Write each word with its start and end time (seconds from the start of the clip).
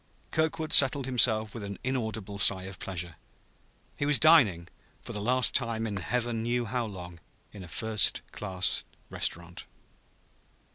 Kirkwood 0.31 0.73
settled 0.73 1.05
himself 1.05 1.53
with 1.53 1.61
an 1.61 1.77
inaudible 1.83 2.39
sigh 2.39 2.63
of 2.63 2.79
pleasure. 2.79 3.17
He 3.95 4.07
was 4.07 4.17
dining, 4.19 4.67
for 5.03 5.13
the 5.13 5.21
last 5.21 5.53
time 5.53 5.85
in 5.85 5.97
Heaven 5.97 6.41
knew 6.41 6.65
how 6.65 6.87
long, 6.87 7.19
in 7.53 7.63
a 7.63 7.67
first 7.67 8.23
class 8.31 8.83
restaurant. 9.11 9.65